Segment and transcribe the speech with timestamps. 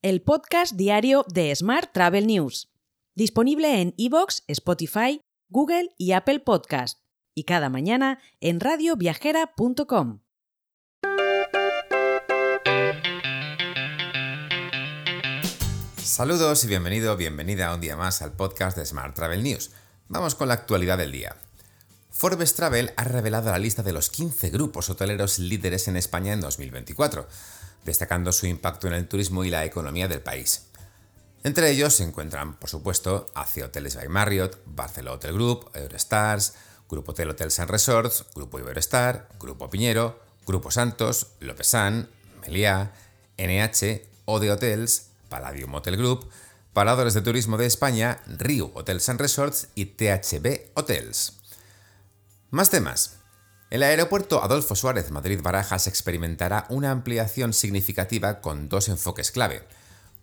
[0.00, 2.70] el podcast diario de Smart Travel News,
[3.16, 7.00] disponible en iVoox, Spotify, Google y Apple Podcast,
[7.34, 10.20] y cada mañana en radioviajera.com.
[15.96, 19.72] Saludos y bienvenido, bienvenida un día más al podcast de Smart Travel News.
[20.06, 21.36] Vamos con la actualidad del día.
[22.10, 26.40] Forbes Travel ha revelado la lista de los 15 grupos hoteleros líderes en España en
[26.40, 27.28] 2024,
[27.84, 30.66] destacando su impacto en el turismo y la economía del país.
[31.44, 36.54] Entre ellos se encuentran, por supuesto, AC Hoteles by Marriott, Barcelona Hotel Group, Eurostars,
[36.88, 42.08] Grupo Hotel Hotels and Resorts, Grupo Iberostar, Grupo Piñero, Grupo Santos, Lopesan,
[42.40, 42.92] Meliá,
[43.36, 46.28] NH, Ode Hotels, Palladium Hotel Group,
[46.72, 51.34] Paradores de Turismo de España, Rio Hotels and Resorts y THB Hotels.
[52.50, 53.17] Más temas.
[53.70, 59.62] El aeropuerto Adolfo Suárez Madrid-Barajas experimentará una ampliación significativa con dos enfoques clave.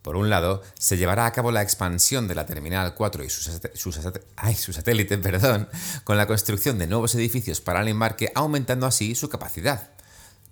[0.00, 3.92] Por un lado, se llevará a cabo la expansión de la Terminal 4 y su,
[4.72, 5.68] satélite, perdón,
[6.04, 9.90] con la construcción de nuevos edificios para el embarque, aumentando así su capacidad.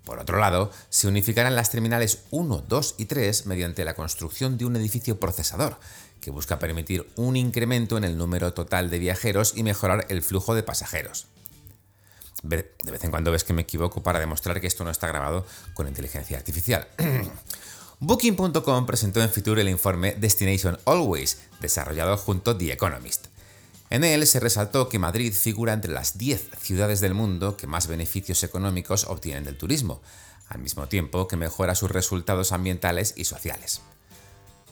[0.05, 4.65] Por otro lado, se unificarán las terminales 1, 2 y 3 mediante la construcción de
[4.65, 5.79] un edificio procesador,
[6.21, 10.53] que busca permitir un incremento en el número total de viajeros y mejorar el flujo
[10.53, 11.25] de pasajeros.
[12.43, 15.45] De vez en cuando ves que me equivoco para demostrar que esto no está grabado
[15.73, 16.87] con inteligencia artificial.
[17.99, 23.27] Booking.com presentó en Fitur el informe Destination Always, desarrollado junto a The Economist.
[23.89, 27.87] En él se resaltó que Madrid figura entre las 10 ciudades del mundo que más
[27.87, 30.01] beneficios económicos obtienen del turismo,
[30.49, 33.81] al mismo tiempo que mejora sus resultados ambientales y sociales.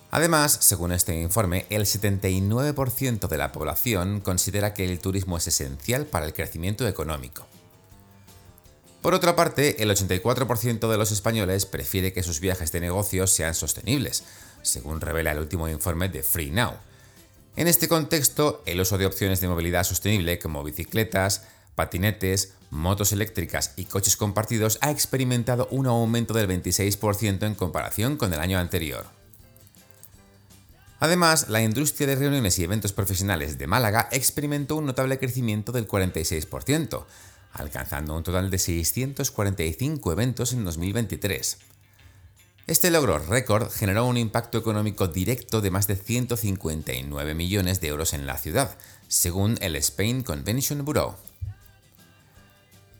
[0.09, 6.05] Además, según este informe, el 79% de la población considera que el turismo es esencial
[6.05, 7.47] para el crecimiento económico.
[9.01, 13.55] Por otra parte, el 84% de los españoles prefiere que sus viajes de negocios sean
[13.55, 14.23] sostenibles,
[14.61, 16.73] según revela el último informe de Free Now.
[17.55, 21.43] En este contexto, el uso de opciones de movilidad sostenible como bicicletas,
[21.73, 28.33] patinetes, motos eléctricas y coches compartidos ha experimentado un aumento del 26% en comparación con
[28.33, 29.07] el año anterior.
[30.99, 35.87] Además, la industria de reuniones y eventos profesionales de Málaga experimentó un notable crecimiento del
[35.87, 37.03] 46%,
[37.53, 41.57] alcanzando un total de 645 eventos en 2023.
[42.67, 48.13] Este logro récord generó un impacto económico directo de más de 159 millones de euros
[48.13, 51.15] en la ciudad, según el Spain Convention Bureau.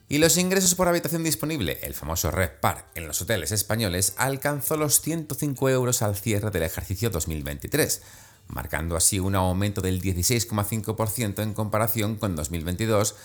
[0.09, 4.99] Y los ingresos por habitación disponible, el famoso RevPAR, en los hoteles españoles alcanzó los
[4.99, 8.01] 105 euros al cierre del ejercicio 2023,
[8.47, 13.15] marcando así un aumento del 16,5% en comparación con 2022,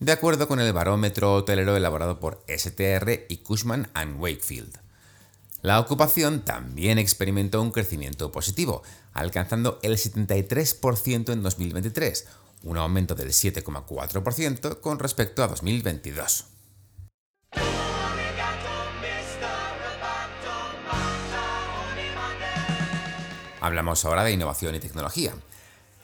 [0.00, 4.78] de acuerdo con el barómetro hotelero elaborado por STR y Cushman⁇ Wakefield.
[5.62, 8.82] La ocupación también experimentó un crecimiento positivo,
[9.14, 12.26] alcanzando el 73% en 2023,
[12.64, 16.46] un aumento del 7,4% con respecto a 2022.
[23.60, 25.32] Hablamos ahora de innovación y tecnología.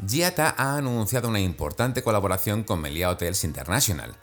[0.07, 4.17] Giata ha anunciado una importante colaboración con Melia Hotels International.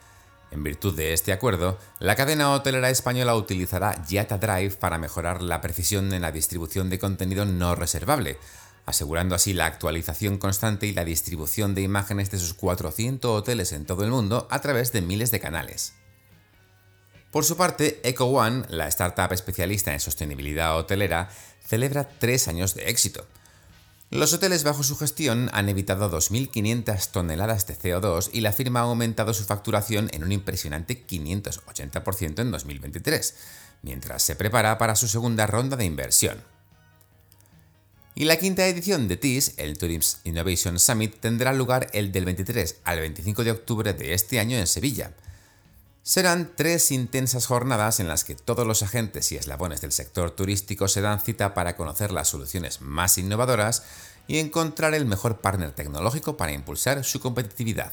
[0.50, 5.60] En virtud de este acuerdo, la cadena hotelera española utilizará Giata Drive para mejorar la
[5.60, 8.38] precisión en la distribución de contenido no reservable,
[8.86, 13.86] asegurando así la actualización constante y la distribución de imágenes de sus 400 hoteles en
[13.86, 15.94] todo el mundo a través de miles de canales.
[17.30, 21.28] Por su parte, EcoOne, la startup especialista en sostenibilidad hotelera,
[21.64, 23.26] celebra tres años de éxito.
[24.10, 28.84] Los hoteles bajo su gestión han evitado 2.500 toneladas de CO2 y la firma ha
[28.84, 33.34] aumentado su facturación en un impresionante 580% en 2023,
[33.82, 36.42] mientras se prepara para su segunda ronda de inversión.
[38.14, 42.76] Y la quinta edición de TIS, el Tourism Innovation Summit, tendrá lugar el del 23
[42.84, 45.12] al 25 de octubre de este año en Sevilla.
[46.08, 50.88] Serán tres intensas jornadas en las que todos los agentes y eslabones del sector turístico
[50.88, 53.82] se dan cita para conocer las soluciones más innovadoras
[54.26, 57.92] y encontrar el mejor partner tecnológico para impulsar su competitividad.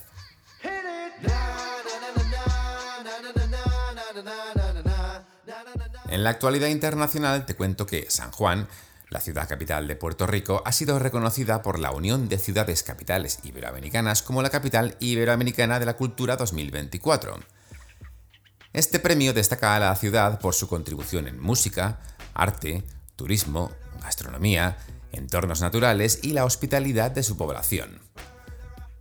[6.07, 8.69] En la actualidad internacional te cuento que San Juan
[9.09, 13.39] la ciudad capital de Puerto Rico ha sido reconocida por la Unión de Ciudades Capitales
[13.43, 17.54] Iberoamericanas como la capital iberoamericana de la cultura 2024.
[18.75, 22.01] Este premio destaca a la ciudad por su contribución en música,
[22.33, 22.83] arte,
[23.15, 24.77] turismo, gastronomía,
[25.13, 28.01] entornos naturales y la hospitalidad de su población.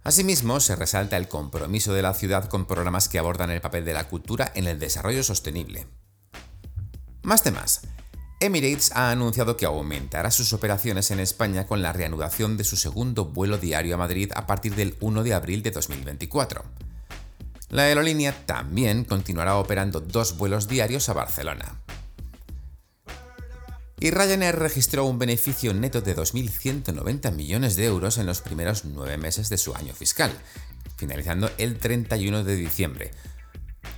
[0.04, 3.94] Asimismo, se resalta el compromiso de la ciudad con programas que abordan el papel de
[3.94, 5.88] la cultura en el desarrollo sostenible.
[7.24, 7.80] Más temas.
[8.38, 13.24] Emirates ha anunciado que aumentará sus operaciones en España con la reanudación de su segundo
[13.24, 16.62] vuelo diario a Madrid a partir del 1 de abril de 2024.
[17.74, 21.80] La aerolínea también continuará operando dos vuelos diarios a Barcelona.
[23.98, 29.18] Y Ryanair registró un beneficio neto de 2.190 millones de euros en los primeros nueve
[29.18, 30.30] meses de su año fiscal,
[30.96, 33.10] finalizando el 31 de diciembre,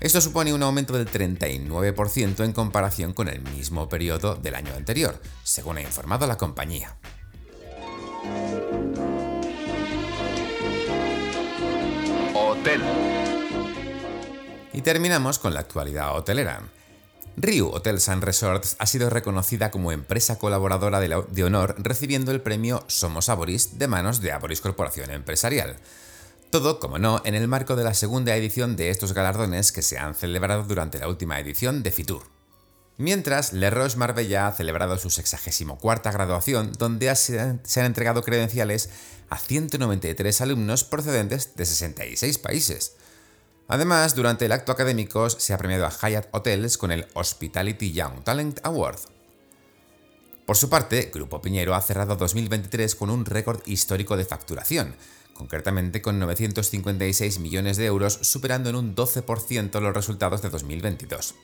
[0.00, 5.20] esto supone un aumento del 39% en comparación con el mismo periodo del año anterior,
[5.42, 6.96] según ha informado la compañía.
[12.34, 12.82] Hotel.
[14.76, 16.60] Y terminamos con la actualidad hotelera.
[17.38, 22.42] Riu Hotels and Resorts ha sido reconocida como empresa colaboradora de, de honor recibiendo el
[22.42, 25.76] premio Somos Aboris de manos de Aboris Corporación Empresarial.
[26.50, 29.96] Todo, como no, en el marco de la segunda edición de estos galardones que se
[29.96, 32.24] han celebrado durante la última edición de Fitur.
[32.98, 38.90] Mientras, Le Roche Marbella ha celebrado su 64 graduación, donde se han entregado credenciales
[39.30, 42.96] a 193 alumnos procedentes de 66 países.
[43.68, 48.22] Además, durante el acto académico se ha premiado a Hyatt Hotels con el Hospitality Young
[48.22, 48.98] Talent Award.
[50.44, 54.94] Por su parte, Grupo Piñero ha cerrado 2023 con un récord histórico de facturación,
[55.34, 61.34] concretamente con 956 millones de euros, superando en un 12% los resultados de 2022.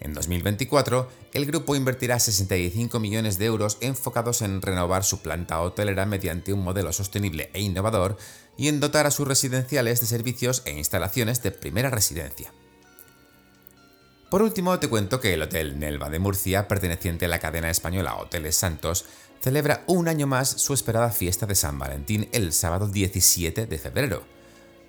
[0.00, 6.06] En 2024, el grupo invertirá 65 millones de euros enfocados en renovar su planta hotelera
[6.06, 8.16] mediante un modelo sostenible e innovador
[8.56, 12.50] y en dotar a sus residenciales de servicios e instalaciones de primera residencia.
[14.30, 18.16] Por último, te cuento que el Hotel Nelva de Murcia, perteneciente a la cadena española
[18.16, 19.04] Hoteles Santos,
[19.40, 24.39] celebra un año más su esperada fiesta de San Valentín el sábado 17 de febrero.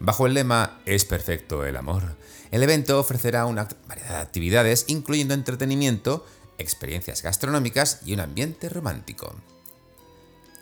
[0.03, 2.01] Bajo el lema Es perfecto el amor,
[2.49, 6.25] el evento ofrecerá una variedad de actividades incluyendo entretenimiento,
[6.57, 9.35] experiencias gastronómicas y un ambiente romántico.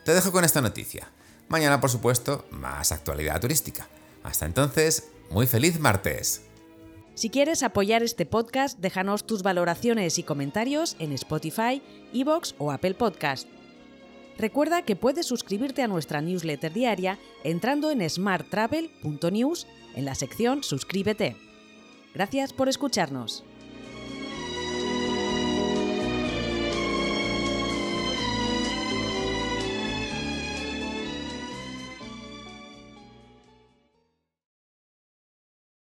[0.04, 1.08] Te dejo con esta noticia.
[1.48, 3.88] Mañana, por supuesto, más actualidad turística.
[4.24, 6.42] Hasta entonces, muy feliz martes.
[7.16, 11.82] Si quieres apoyar este podcast, déjanos tus valoraciones y comentarios en Spotify,
[12.14, 13.48] Evox o Apple Podcast.
[14.40, 21.36] Recuerda que puedes suscribirte a nuestra newsletter diaria entrando en smarttravel.news en la sección Suscríbete.
[22.14, 23.44] Gracias por escucharnos.